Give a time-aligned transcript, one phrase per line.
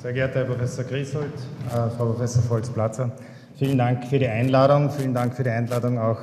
[0.00, 1.26] Sehr geehrter Herr Professor Grieshold,
[1.68, 3.12] äh, Frau Professor Volksplatzer,
[3.58, 6.18] vielen Dank für die Einladung, vielen Dank für die Einladung auch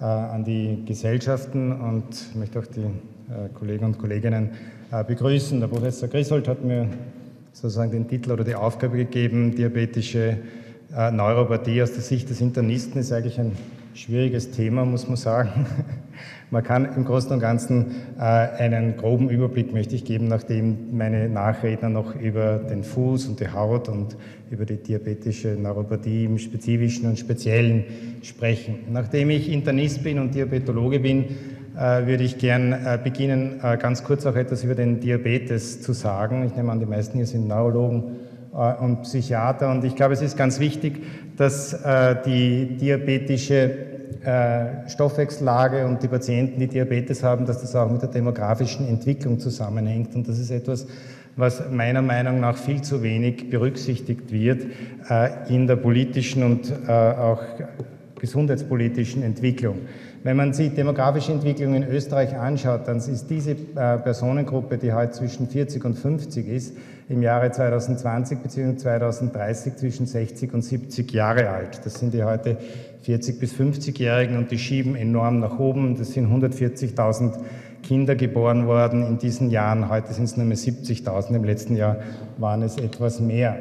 [0.00, 4.52] äh, an die Gesellschaften und möchte auch die äh, Kollegen und Kolleginnen
[4.90, 5.60] äh, begrüßen.
[5.60, 6.88] Der Professor Grieshold hat mir
[7.52, 10.38] sozusagen den Titel oder die Aufgabe gegeben, diabetische
[10.96, 13.52] äh, Neuropathie aus der Sicht des Internisten ist eigentlich ein
[13.94, 15.66] schwieriges Thema, muss man sagen.
[16.52, 21.28] Man kann im Großen und Ganzen äh, einen groben Überblick möchte ich geben, nachdem meine
[21.28, 24.16] Nachredner noch über den Fuß und die Haut und
[24.50, 27.84] über die diabetische Neuropathie im Spezifischen und Speziellen
[28.22, 28.80] sprechen.
[28.90, 31.24] Nachdem ich Internist bin und Diabetologe bin,
[31.78, 36.44] äh, würde ich gern äh, beginnen, ganz kurz auch etwas über den Diabetes zu sagen.
[36.46, 38.16] Ich nehme an, die meisten hier sind Neurologen
[38.80, 41.04] und Psychiater und ich glaube, es ist ganz wichtig,
[41.40, 43.70] dass äh, die diabetische
[44.22, 49.40] äh, Stoffwechsellage und die Patienten, die Diabetes haben, dass das auch mit der demografischen Entwicklung
[49.40, 50.14] zusammenhängt.
[50.14, 50.86] Und das ist etwas,
[51.36, 54.66] was meiner Meinung nach viel zu wenig berücksichtigt wird
[55.08, 57.40] äh, in der politischen und äh, auch
[58.20, 59.78] gesundheitspolitischen Entwicklung.
[60.22, 65.48] Wenn man sich demografische Entwicklung in Österreich anschaut, dann ist diese Personengruppe, die heute zwischen
[65.48, 66.76] 40 und 50 ist,
[67.08, 68.76] im Jahre 2020 bzw.
[68.76, 71.80] 2030 zwischen 60 und 70 Jahre alt.
[71.84, 72.58] Das sind die heute
[73.02, 75.96] 40 bis 50-Jährigen und die schieben enorm nach oben.
[75.96, 77.32] Das sind 140.000
[77.82, 79.88] Kinder geboren worden in diesen Jahren.
[79.88, 81.34] Heute sind es nur mehr 70.000.
[81.34, 81.96] Im letzten Jahr
[82.36, 83.58] waren es etwas mehr.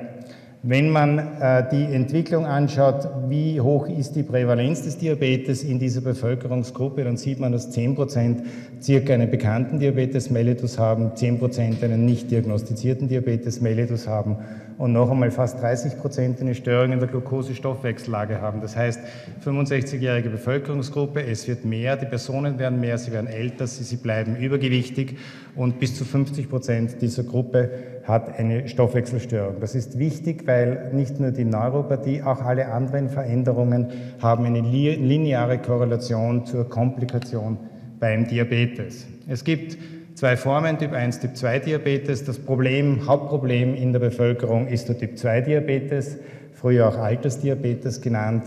[0.62, 6.02] Wenn man äh, die Entwicklung anschaut, wie hoch ist die Prävalenz des Diabetes in dieser
[6.02, 8.44] Bevölkerungsgruppe, dann sieht man, dass 10 Prozent
[8.82, 14.36] circa einen bekannten Diabetes mellitus haben, 10 Prozent einen nicht diagnostizierten Diabetes mellitus haben
[14.78, 18.60] und noch einmal fast 30 Prozent eine Störung in der Glukosestoffwechsellage haben.
[18.60, 19.00] Das heißt,
[19.46, 24.36] 65-jährige Bevölkerungsgruppe, es wird mehr, die Personen werden mehr, sie werden älter, sie, sie bleiben
[24.36, 25.16] übergewichtig
[25.56, 27.70] und bis zu 50 Prozent dieser Gruppe
[28.10, 29.62] hat eine Stoffwechselstörung.
[29.62, 33.88] Das ist wichtig, weil nicht nur die Neuropathie, auch alle anderen Veränderungen
[34.22, 37.58] haben eine lineare Korrelation zur Komplikation
[38.00, 39.06] beim Diabetes.
[39.28, 39.78] Es gibt
[40.16, 42.26] zwei Formen, Typ 1, Typ 2 Diabetes.
[42.26, 46.18] Das Problem, Hauptproblem in der Bevölkerung ist der Typ 2 Diabetes,
[46.54, 48.44] früher auch Altersdiabetes genannt.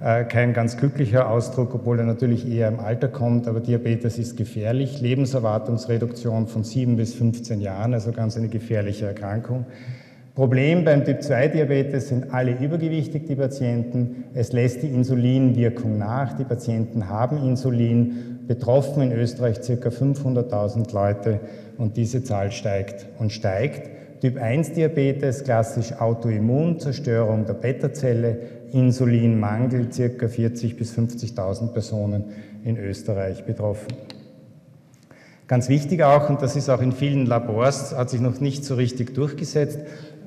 [0.00, 4.36] Äh, kein ganz glücklicher Ausdruck, obwohl er natürlich eher im Alter kommt, aber Diabetes ist
[4.36, 5.00] gefährlich.
[5.00, 9.66] Lebenserwartungsreduktion von 7 bis 15 Jahren, also ganz eine gefährliche Erkrankung.
[10.36, 14.26] Problem beim Typ-2-Diabetes sind alle übergewichtig, die Patienten.
[14.34, 16.36] Es lässt die Insulinwirkung nach.
[16.36, 18.38] Die Patienten haben Insulin.
[18.46, 19.88] Betroffen in Österreich ca.
[19.88, 21.40] 500.000 Leute
[21.76, 23.97] und diese Zahl steigt und steigt.
[24.20, 28.38] Typ-1-Diabetes, klassisch Autoimmun, Zerstörung der Beta-Zelle,
[28.72, 30.26] Insulinmangel, ca.
[30.26, 32.24] 40.000 bis 50.000 Personen
[32.64, 33.94] in Österreich betroffen.
[35.46, 38.74] Ganz wichtig auch, und das ist auch in vielen Labors, hat sich noch nicht so
[38.74, 39.78] richtig durchgesetzt,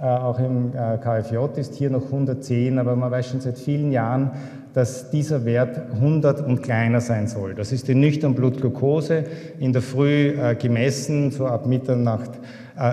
[0.02, 3.91] äh, auch im äh, KFJ ist hier noch 110, aber man weiß schon seit vielen
[3.91, 4.31] Jahren,
[4.73, 7.53] dass dieser Wert 100 und kleiner sein soll.
[7.53, 9.25] Das ist die nüchtern Blutglucose
[9.59, 12.31] in der Früh äh, gemessen, so ab Mitternacht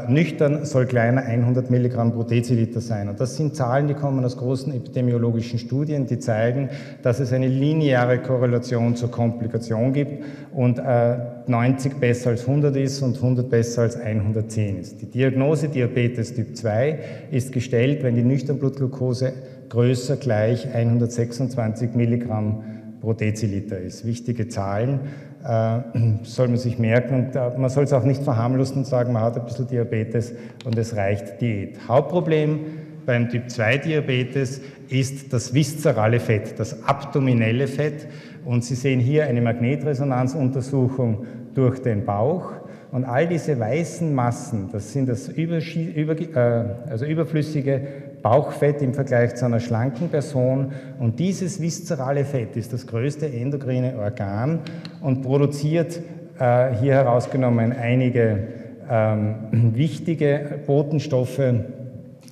[0.09, 3.09] nüchtern soll kleiner 100 Milligramm pro Deziliter sein.
[3.09, 6.69] Und das sind Zahlen, die kommen aus großen epidemiologischen Studien, die zeigen,
[7.03, 11.17] dass es eine lineare Korrelation zur Komplikation gibt und äh,
[11.47, 15.01] 90 besser als 100 ist und 100 besser als 110 ist.
[15.01, 16.99] Die Diagnose Diabetes Typ 2
[17.31, 19.33] ist gestellt, wenn die nüchtern Blutglucose
[19.69, 22.63] größer gleich 126 Milligramm
[23.01, 24.07] pro Deziliter ist.
[24.07, 25.01] Wichtige Zahlen
[25.38, 25.38] äh,
[26.23, 29.23] soll man sich merken und äh, man soll es auch nicht verharmlosen und sagen, man
[29.23, 31.79] hat ein bisschen Diabetes und es reicht Diät.
[31.89, 32.61] Hauptproblem
[33.07, 34.61] beim Typ 2 Diabetes
[34.91, 38.07] ist das viszerale Fett, das abdominelle Fett.
[38.45, 42.53] Und Sie sehen hier eine Magnetresonanzuntersuchung durch den Bauch.
[42.91, 47.81] Und all diese weißen Massen, das sind das über, äh, also überflüssige
[48.23, 50.73] Bauchfett im Vergleich zu einer schlanken Person.
[50.99, 54.61] Und dieses viszerale Fett ist das größte endokrine Organ
[55.03, 56.01] und produziert
[56.39, 58.49] äh, hier herausgenommen einige
[58.89, 59.35] ähm,
[59.75, 61.41] wichtige Botenstoffe,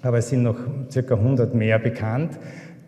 [0.03, 0.57] aber es sind noch
[0.91, 2.39] circa 100 mehr bekannt,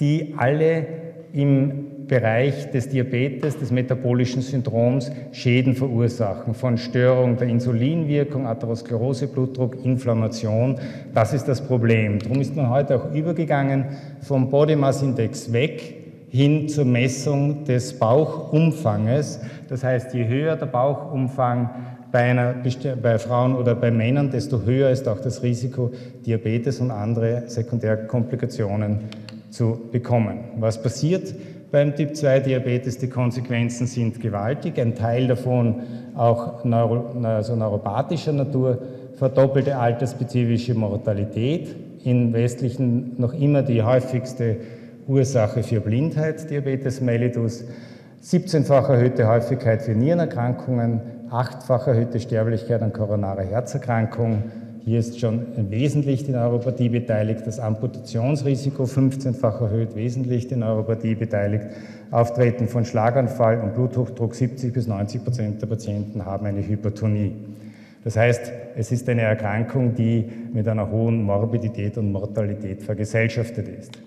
[0.01, 0.87] die alle
[1.33, 9.85] im Bereich des Diabetes, des metabolischen Syndroms Schäden verursachen, von Störung der Insulinwirkung, Atherosklerose, Blutdruck,
[9.85, 10.77] Inflammation.
[11.15, 12.19] Das ist das Problem.
[12.19, 13.85] Darum ist man heute auch übergegangen
[14.23, 15.95] vom Body Mass Index weg
[16.31, 19.41] hin zur Messung des Bauchumfanges.
[19.69, 21.71] Das heißt, je höher der Bauchumfang
[22.11, 22.55] bei, einer,
[23.03, 25.93] bei Frauen oder bei Männern, desto höher ist auch das Risiko,
[26.25, 29.01] Diabetes und andere Sekundärkomplikationen
[29.51, 30.41] zu bekommen.
[30.59, 31.35] Was passiert?
[31.71, 32.99] Beim Typ-2-Diabetes.
[32.99, 35.83] Die Konsequenzen sind gewaltig, ein Teil davon
[36.17, 38.79] auch neuro, also neuropathischer Natur,
[39.15, 41.75] verdoppelte altersspezifische Mortalität,
[42.05, 44.57] in westlichen noch immer die häufigste
[45.07, 47.65] Ursache für Blindheit, Diabetes mellitus,
[48.23, 51.01] 17-fach erhöhte Häufigkeit für Nierenerkrankungen,
[51.31, 54.45] 8-fach erhöhte Sterblichkeit an koronarer Herzerkrankung.
[54.85, 61.67] Hier ist schon wesentlich die Neuropathie beteiligt, das Amputationsrisiko 15-fach erhöht, wesentlich die Neuropathie beteiligt,
[62.11, 67.33] Auftreten von Schlaganfall und Bluthochdruck 70 bis 90 Prozent der Patienten haben eine Hypertonie.
[68.05, 73.99] Das heißt, es ist eine Erkrankung, die mit einer hohen Morbidität und Mortalität vergesellschaftet ist.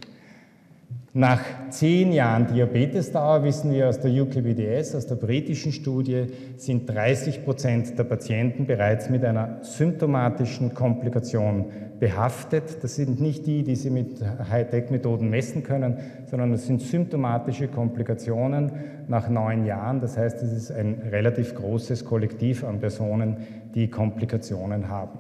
[1.14, 1.42] Nach
[1.72, 8.00] zehn Jahren Diabetesdauer wissen wir aus der UKBDS, aus der britischen Studie, sind 30 Prozent
[8.00, 11.66] der Patienten bereits mit einer symptomatischen Komplikation
[12.00, 12.82] behaftet.
[12.82, 15.98] Das sind nicht die, die Sie mit Hightech-Methoden messen können,
[16.28, 18.72] sondern das sind symptomatische Komplikationen
[19.10, 20.00] nach neun Jahren.
[20.00, 23.36] Das heißt, es ist ein relativ großes Kollektiv an Personen,
[23.76, 25.20] die Komplikationen haben.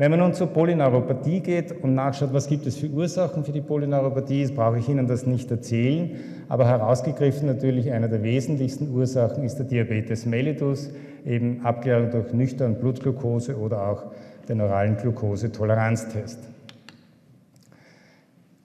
[0.00, 3.60] Wenn man nun zur Polyneuropathie geht und nachschaut, was gibt es für Ursachen für die
[3.60, 6.12] Polyneuropathie, brauche ich Ihnen das nicht erzählen,
[6.48, 10.90] aber herausgegriffen natürlich eine der wesentlichsten Ursachen ist der Diabetes mellitus,
[11.26, 14.04] eben Abklärung durch nüchtern Blutglucose oder auch
[14.48, 16.38] den oralen Glukosetoleranztest.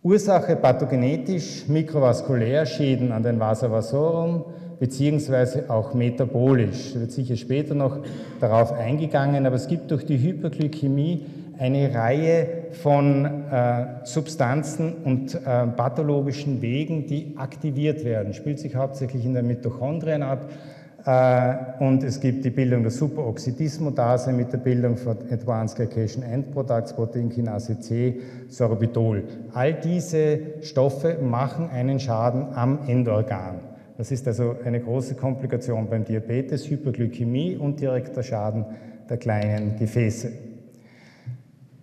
[0.03, 4.45] Ursache pathogenetisch, mikrovaskulär, Schäden an den Vasa vasorum,
[4.83, 6.91] beziehungsweise auch metabolisch.
[6.94, 8.00] Da wird sicher später noch
[8.41, 11.25] darauf eingegangen, aber es gibt durch die Hyperglykämie
[11.57, 18.33] eine Reihe von äh, Substanzen und äh, pathologischen Wegen, die aktiviert werden.
[18.33, 20.50] Spielt sich hauptsächlich in den Mitochondrien ab.
[21.06, 26.51] Äh, und es gibt die Bildung der Superoxidismodase mit der Bildung von Advanced Glycation End
[26.51, 28.19] Products, Proteinkinase C,
[28.50, 29.24] Sorbitol.
[29.53, 33.73] All diese Stoffe machen einen Schaden am Endorgan.
[33.98, 38.66] Das ist also eine große Komplikation beim Diabetes, Hyperglykämie und direkter Schaden
[39.10, 40.31] der kleinen Gefäße.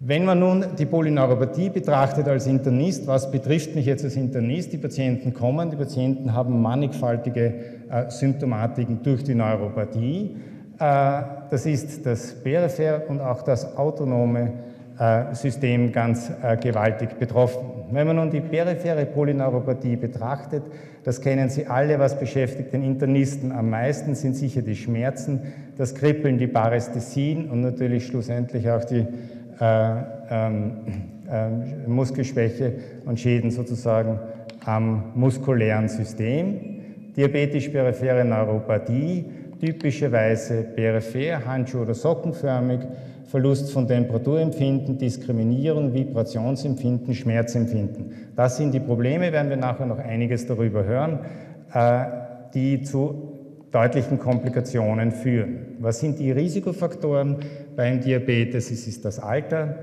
[0.02, 4.72] Wenn man nun die Polyneuropathie betrachtet als Internist, was betrifft mich jetzt als Internist?
[4.72, 7.54] Die Patienten kommen, die Patienten haben mannigfaltige
[7.90, 10.36] äh, Symptomatiken durch die Neuropathie.
[10.78, 14.54] Äh, das ist das peripher und auch das autonome
[14.98, 17.79] äh, System ganz äh, gewaltig betroffen.
[17.92, 20.62] Wenn man nun die periphere Polyneuropathie betrachtet,
[21.04, 25.40] das kennen Sie alle, was beschäftigt den Internisten am meisten, sind sicher die Schmerzen,
[25.76, 29.06] das Kribbeln, die Parästhesien und natürlich schlussendlich auch die
[29.60, 29.92] äh,
[30.30, 30.72] ähm,
[31.30, 32.72] äh, Muskelschwäche
[33.06, 34.18] und Schäden sozusagen
[34.64, 36.60] am muskulären System.
[37.16, 39.24] Diabetisch-periphere Neuropathie,
[39.60, 42.80] typischerweise peripher, handschuh- oder sockenförmig,
[43.30, 48.12] Verlust von Temperaturempfinden, Diskriminierung, Vibrationsempfinden, Schmerzempfinden.
[48.34, 51.20] Das sind die Probleme, werden wir nachher noch einiges darüber hören,
[51.72, 52.06] äh,
[52.54, 53.38] die zu
[53.70, 55.76] deutlichen Komplikationen führen.
[55.78, 57.36] Was sind die Risikofaktoren
[57.76, 58.72] beim Diabetes?
[58.72, 59.76] Es ist das Alter,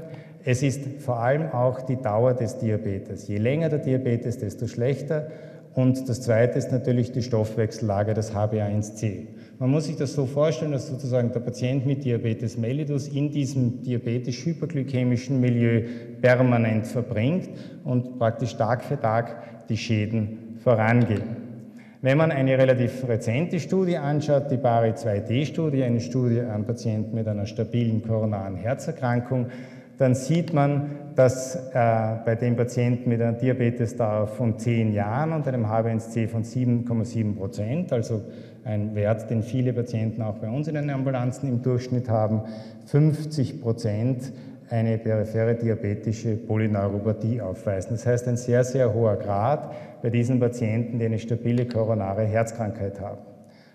[0.43, 3.29] es ist vor allem auch die Dauer des Diabetes.
[3.29, 5.27] Je länger der Diabetes, desto schlechter.
[5.73, 9.27] Und das Zweite ist natürlich die Stoffwechsellage, das HbA1c.
[9.59, 13.81] Man muss sich das so vorstellen, dass sozusagen der Patient mit Diabetes mellitus in diesem
[13.81, 15.81] diabetisch-hyperglykämischen Milieu
[16.21, 17.49] permanent verbringt
[17.83, 21.47] und praktisch Tag für Tag die Schäden vorangehen.
[22.03, 27.27] Wenn man eine relativ rezente Studie anschaut, die BARI 2D-Studie, eine Studie an Patienten mit
[27.27, 29.47] einer stabilen koronaren Herzerkrankung,
[29.97, 35.47] dann sieht man, dass äh, bei den Patienten mit einer Diabetesdauer von 10 Jahren und
[35.47, 38.21] einem HbA1c von 7,7 Prozent, also
[38.67, 42.41] ein Wert, den viele Patienten auch bei uns in den Ambulanzen im Durchschnitt haben,
[42.87, 44.33] 50 Prozent
[44.69, 47.91] eine periphere diabetische Polyneuropathie aufweisen.
[47.91, 52.99] Das heißt, ein sehr, sehr hoher Grad bei diesen Patienten, die eine stabile koronare Herzkrankheit
[52.99, 53.21] haben.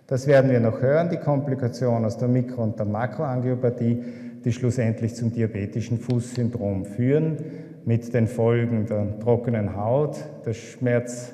[0.07, 4.03] Das werden wir noch hören, die Komplikation aus der Mikro- und der Makroangiopathie,
[4.45, 7.39] die schlussendlich zum diabetischen Fußsyndrom führen,
[7.87, 11.33] mit den Folgen der trockenen Haut, der Schmerz,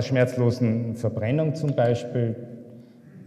[0.00, 2.36] schmerzlosen Verbrennung zum Beispiel,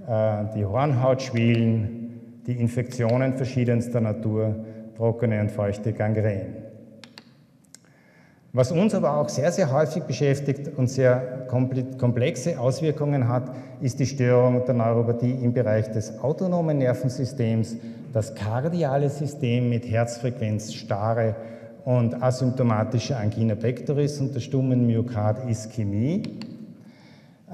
[0.08, 4.56] äh, die Hornhautschwielen, die Infektionen verschiedenster Natur,
[4.96, 6.64] trockene und feuchte Gangrän.
[8.56, 11.48] Was uns aber auch sehr, sehr häufig beschäftigt und sehr
[11.98, 13.50] komplexe Auswirkungen hat,
[13.82, 17.78] ist die Störung der Neuropathie im Bereich des autonomen Nervensystems,
[18.14, 21.36] das kardiale System mit Herzfrequenz, Starre
[21.86, 26.24] und asymptomatischer Angina pectoris und der stummen Myokardischämie.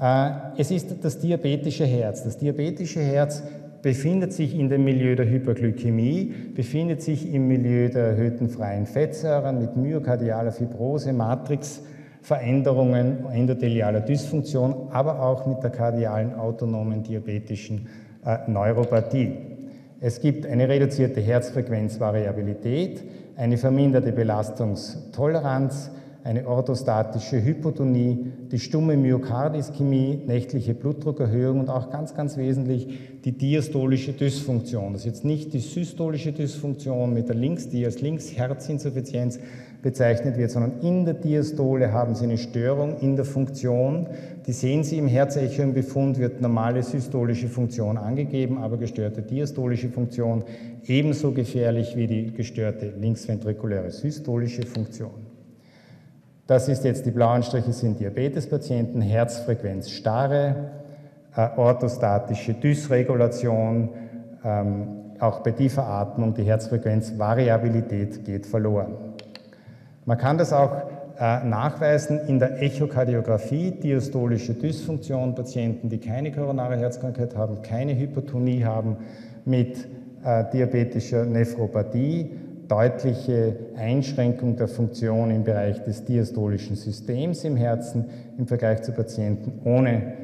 [0.00, 2.24] Äh, es ist das diabetische Herz.
[2.24, 3.42] Das diabetische Herz
[3.82, 9.58] befindet sich in dem Milieu der Hyperglykämie, befindet sich im Milieu der erhöhten freien Fettsäuren
[9.58, 17.88] mit myokardialer Fibrose, Matrixveränderungen, endothelialer Dysfunktion, aber auch mit der kardialen autonomen diabetischen
[18.24, 19.32] äh, Neuropathie.
[20.02, 23.02] Es gibt eine reduzierte Herzfrequenzvariabilität,
[23.40, 25.90] eine verminderte Belastungstoleranz,
[26.24, 32.86] eine orthostatische Hypotonie, die stumme Myokardischemie, nächtliche Blutdruckerhöhung und auch ganz, ganz wesentlich
[33.24, 34.92] die diastolische Dysfunktion.
[34.92, 39.40] Das ist jetzt nicht die systolische Dysfunktion mit der Links, die als Linksherzinsuffizienz
[39.82, 44.08] bezeichnet wird, sondern in der Diastole haben Sie eine Störung in der Funktion.
[44.46, 49.88] Die sehen Sie im Herzecho im Befund, wird normale systolische Funktion angegeben, aber gestörte diastolische
[49.88, 50.44] Funktion
[50.86, 55.30] ebenso gefährlich wie die gestörte linksventrikuläre systolische Funktion.
[56.46, 60.70] Das ist jetzt, die blauen Striche sind Diabetespatienten, Herzfrequenz starre,
[61.36, 63.90] äh, orthostatische Dysregulation,
[64.44, 64.88] ähm,
[65.20, 69.09] auch bei tiefer Atmung, die Herzfrequenzvariabilität geht verloren.
[70.04, 70.72] Man kann das auch
[71.18, 78.64] äh, nachweisen in der Echokardiographie, diastolische Dysfunktion, Patienten, die keine koronare Herzkrankheit haben, keine Hypertonie
[78.64, 78.96] haben,
[79.44, 79.86] mit
[80.24, 82.30] äh, diabetischer Nephropathie,
[82.68, 88.06] deutliche Einschränkung der Funktion im Bereich des diastolischen Systems im Herzen
[88.38, 90.14] im Vergleich zu Patienten ohne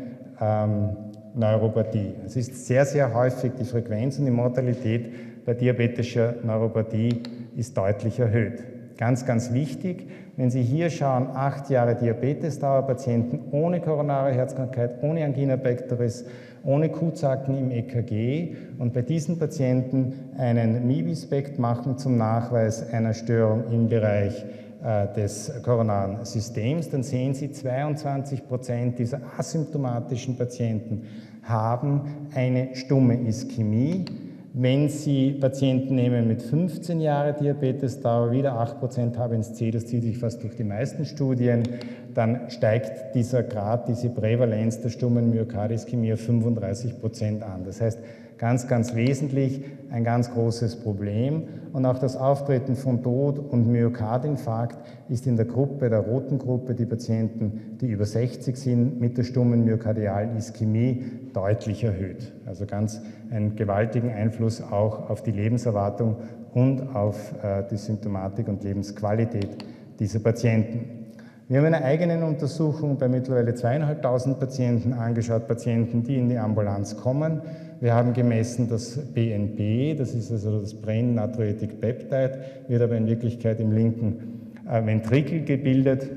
[0.40, 0.96] ähm,
[1.34, 2.14] Neuropathie.
[2.24, 7.22] Es ist sehr, sehr häufig die Frequenz und die Mortalität bei diabetischer Neuropathie
[7.56, 8.75] ist deutlich erhöht.
[8.96, 15.24] Ganz, ganz wichtig, wenn Sie hier schauen, acht Jahre Diabetesdauer, Patienten ohne koronare Herzkrankheit, ohne
[15.24, 16.24] Angina pectoris,
[16.64, 23.64] ohne Kuhzacken im EKG und bei diesen Patienten einen MIBI-Spekt machen zum Nachweis einer Störung
[23.70, 24.44] im Bereich
[24.82, 31.02] äh, des koronaren Systems, dann sehen Sie, 22 Prozent dieser asymptomatischen Patienten
[31.42, 34.06] haben eine stumme Ischämie.
[34.58, 40.16] Wenn Sie Patienten nehmen mit 15 Jahren Diabetesdauer, wieder 8 Prozent HbA1c, das zieht sich
[40.16, 41.62] fast durch die meisten Studien,
[42.14, 47.64] dann steigt dieser Grad, diese Prävalenz der stummen Myokardischemie auf 35 Prozent an.
[47.66, 47.98] Das heißt,
[48.38, 51.44] ganz, ganz wesentlich ein ganz großes Problem.
[51.72, 54.76] Und auch das Auftreten von Tod und Myokardinfarkt
[55.08, 59.24] ist in der Gruppe, der roten Gruppe, die Patienten, die über 60 sind, mit der
[59.24, 62.32] stummen myokardialen Ischämie deutlich erhöht.
[62.46, 63.00] Also ganz
[63.30, 66.16] einen gewaltigen Einfluss auch auf die Lebenserwartung
[66.54, 69.64] und auf äh, die Symptomatik und Lebensqualität
[69.98, 70.96] dieser Patienten.
[71.48, 76.96] Wir haben eine eigene Untersuchung bei mittlerweile zweieinhalbtausend Patienten angeschaut, Patienten, die in die Ambulanz
[76.96, 77.40] kommen.
[77.80, 83.06] Wir haben gemessen das BNP, das ist also das Brain Natriuretic Peptide, wird aber in
[83.06, 86.08] Wirklichkeit im linken äh, Ventrikel gebildet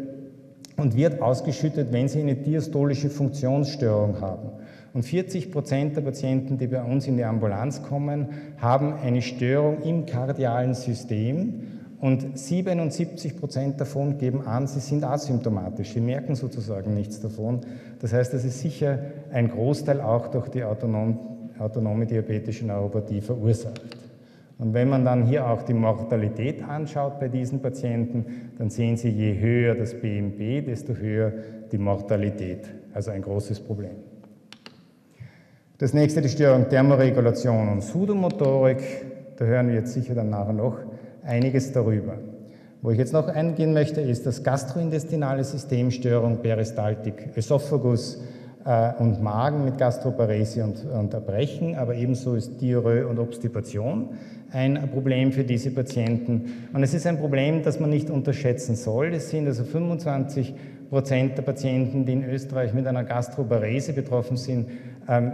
[0.77, 4.49] und wird ausgeschüttet, wenn sie eine diastolische Funktionsstörung haben.
[4.93, 9.81] Und 40 Prozent der Patienten, die bei uns in die Ambulanz kommen, haben eine Störung
[9.83, 11.61] im kardialen System
[11.99, 17.59] und 77 Prozent davon geben an, sie sind asymptomatisch, sie merken sozusagen nichts davon.
[17.99, 18.99] Das heißt, das ist sicher
[19.31, 21.19] ein Großteil auch durch die autonom,
[21.59, 23.81] autonome diabetische Neuropathie verursacht.
[24.57, 29.09] Und wenn man dann hier auch die Mortalität anschaut bei diesen Patienten, dann sehen Sie,
[29.09, 31.31] je höher das BMP, desto höher
[31.71, 32.67] die Mortalität.
[32.93, 33.95] Also ein großes Problem.
[35.77, 38.83] Das nächste die Störung Thermoregulation und Sudomotorik.
[39.37, 40.77] Da hören wir jetzt sicher dann nachher noch
[41.23, 42.17] einiges darüber.
[42.81, 48.21] Wo ich jetzt noch eingehen möchte, ist das gastrointestinale Systemstörung, Peristaltik, Esophagus
[48.99, 54.09] und Magen mit Gastroparesie und, und Erbrechen, aber ebenso ist Diarrhoe und Obstipation
[54.51, 56.67] ein Problem für diese Patienten.
[56.73, 59.13] Und es ist ein Problem, das man nicht unterschätzen soll.
[59.13, 60.53] Es sind also 25
[60.89, 64.69] Prozent der Patienten, die in Österreich mit einer Gastroparese betroffen sind,
[65.07, 65.33] ähm,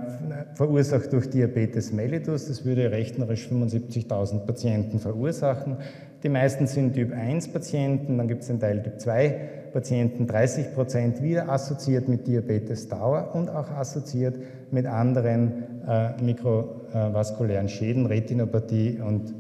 [0.55, 2.47] verursacht durch Diabetes mellitus.
[2.47, 5.77] Das würde rechnerisch 75.000 Patienten verursachen.
[6.23, 9.39] Die meisten sind Typ 1 Patienten, dann gibt es einen Teil Typ 2
[9.75, 14.37] Patienten, 30 Prozent wieder assoziiert mit Diabetes Dauer und auch assoziiert
[14.71, 19.33] mit anderen äh, mikrovaskulären Schäden, Retinopathie und,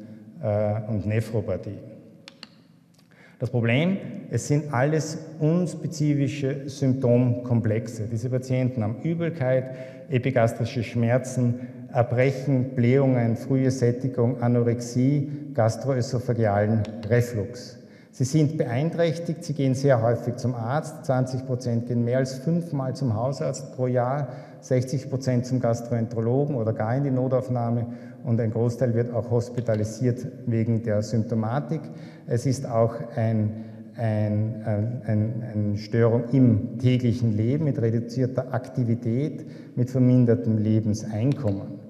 [0.43, 1.79] äh, und Nephropathie.
[3.39, 3.95] Das Problem,
[4.29, 8.09] es sind alles unspezifische Symptomkomplexe.
[8.11, 9.73] Diese Patienten haben Übelkeit,
[10.09, 11.61] epigastrische Schmerzen,
[11.93, 17.84] Erbrechen, Blähungen, frühe Sättigung, Anorexie, gastroösophagealen Reflux.
[18.17, 22.95] Sie sind beeinträchtigt, sie gehen sehr häufig zum Arzt, 20 Prozent gehen mehr als fünfmal
[22.95, 24.29] zum Hausarzt pro Jahr,
[24.61, 27.87] 60 Prozent zum Gastroenterologen oder gar in die Notaufnahme
[28.23, 31.81] und ein Großteil wird auch hospitalisiert wegen der Symptomatik.
[32.25, 33.65] Es ist auch ein,
[33.97, 34.63] ein,
[35.05, 39.45] ein, eine Störung im täglichen Leben mit reduzierter Aktivität,
[39.75, 41.84] mit vermindertem Lebenseinkommen.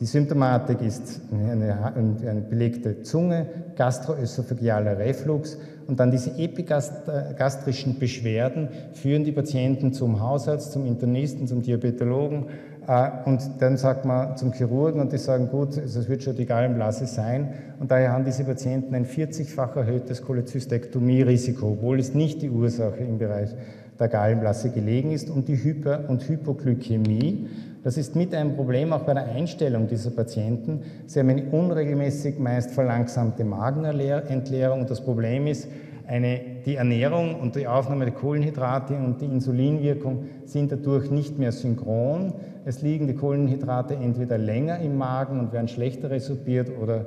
[0.00, 3.46] Die Symptomatik ist eine, eine belegte Zunge,
[3.76, 11.62] gastroösophagealer Reflux und dann diese epigastrischen Beschwerden führen die Patienten zum Hausarzt, zum Internisten, zum
[11.62, 12.46] Diabetologen,
[12.86, 16.46] Äh, und dann sagt man zum Chirurgen und die sagen, gut, es wird schon die
[16.46, 17.54] Gallenblase sein.
[17.80, 23.18] Und daher haben diese Patienten ein 40-fach erhöhtes Cholezystektomie-Risiko, obwohl es nicht die Ursache im
[23.18, 23.50] Bereich
[23.98, 25.30] der Gallenblase gelegen ist.
[25.30, 27.48] Und die Hyper- und Hypoglykämie,
[27.84, 30.80] das ist mit ein Problem auch bei der Einstellung dieser Patienten.
[31.06, 34.86] Sie haben eine unregelmäßig meist verlangsamte Magenentleerung.
[34.86, 35.68] Das Problem ist,
[36.06, 41.52] eine, die Ernährung und die Aufnahme der Kohlenhydrate und die Insulinwirkung sind dadurch nicht mehr
[41.52, 42.34] synchron.
[42.64, 47.06] Es liegen die Kohlenhydrate entweder länger im Magen und werden schlechter resorbiert oder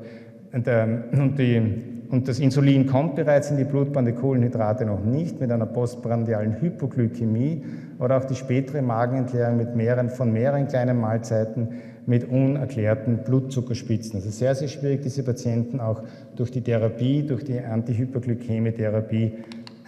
[0.54, 5.04] und, ähm, und, die, und, das Insulin kommt bereits in die Blutbahn, die Kohlenhydrate noch
[5.04, 7.64] nicht mit einer postprandialen Hypoglykämie
[8.00, 11.70] oder auch die spätere Magenentleerung mit mehreren, von mehreren kleinen Mahlzeiten
[12.06, 14.16] mit unerklärten Blutzuckerspitzen.
[14.16, 16.02] Also sehr, sehr schwierig, diese Patienten auch
[16.36, 19.34] durch die Therapie, durch die Antihyperglykämie-Therapie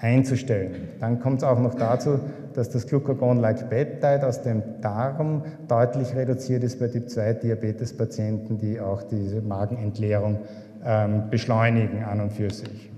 [0.02, 0.72] einzustellen.
[1.00, 2.20] Dann kommt es auch noch dazu,
[2.54, 9.42] dass das Glucagon-like Peptide aus dem Darm deutlich reduziert ist bei Typ-2-Diabetes-Patienten, die auch diese
[9.42, 10.40] Magenentleerung
[11.30, 12.90] beschleunigen an und für sich.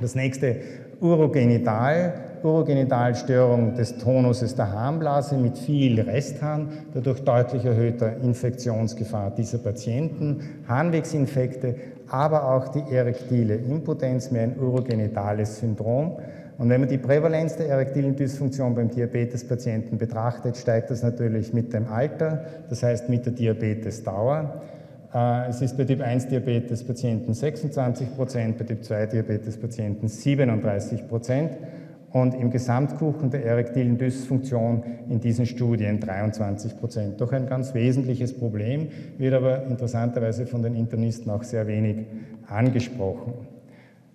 [0.00, 0.56] Das nächste,
[1.00, 2.14] Urogenital.
[2.44, 11.74] Urogenitalstörung des Tonuses der Harnblase mit viel Resthahn, dadurch deutlich erhöhter Infektionsgefahr dieser Patienten, Harnwegsinfekte,
[12.06, 16.18] aber auch die erektile Impotenz, mehr ein urogenitales Syndrom.
[16.58, 21.72] Und wenn man die Prävalenz der erektilen Dysfunktion beim Diabetespatienten betrachtet, steigt das natürlich mit
[21.72, 24.60] dem Alter, das heißt mit der Diabetesdauer.
[25.14, 31.56] Äh, es ist bei Typ 1 Diabetespatienten 26 Prozent, bei Typ 2 Diabetespatienten 37 Prozent
[32.12, 37.20] und im Gesamtkuchen der erektilen Dysfunktion in diesen Studien 23 Prozent.
[37.20, 42.06] Doch ein ganz wesentliches Problem, wird aber interessanterweise von den Internisten auch sehr wenig
[42.46, 43.53] angesprochen.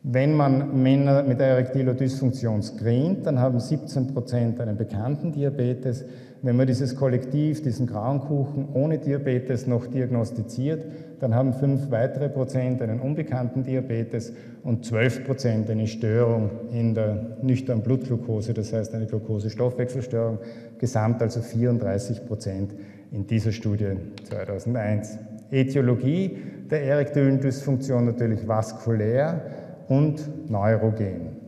[0.03, 6.05] Wenn man Männer mit erektiler Dysfunktion screent, dann haben 17 Prozent einen bekannten Diabetes.
[6.41, 10.85] Wenn man dieses Kollektiv, diesen grauen Kuchen ohne Diabetes noch diagnostiziert,
[11.19, 14.31] dann haben fünf weitere Prozent einen unbekannten Diabetes
[14.63, 20.37] und 12 Prozent eine Störung in der nüchternen Blutglucose, das heißt eine Glucose-Stoffwechselstörung,
[20.77, 22.73] gesamt also 34 Prozent
[23.11, 23.97] in dieser Studie
[24.29, 25.17] 2001.
[25.51, 26.37] Etiologie
[26.71, 29.41] der erektilen Dysfunktion natürlich vaskulär
[29.89, 31.39] und neurogen.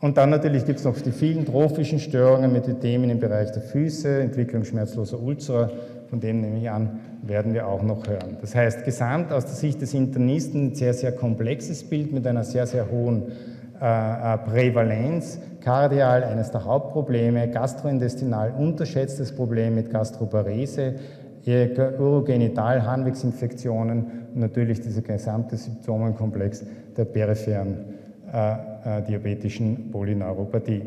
[0.00, 3.52] Und dann natürlich gibt es noch die vielen trophischen Störungen mit den Themen im Bereich
[3.52, 5.70] der Füße, Entwicklung schmerzloser Ulzera,
[6.10, 8.36] von dem nehme ich an, werden wir auch noch hören.
[8.40, 12.44] Das heißt, gesamt aus der Sicht des Internisten ein sehr, sehr komplexes Bild mit einer
[12.44, 13.32] sehr, sehr hohen
[13.80, 20.96] äh, äh Prävalenz, kardial eines der Hauptprobleme, gastrointestinal unterschätztes Problem mit Gastroparese,
[21.46, 24.04] urogenital Harnwegsinfektionen
[24.34, 26.64] und natürlich dieser gesamte Symptomenkomplex
[26.96, 27.84] der peripheren
[28.32, 30.82] äh, äh, diabetischen Polyneuropathie.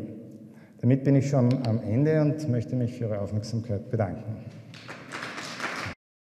[0.80, 4.36] Damit bin ich schon am Ende und möchte mich für Ihre Aufmerksamkeit bedanken.